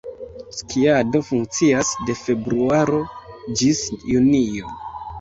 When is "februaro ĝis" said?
2.23-3.87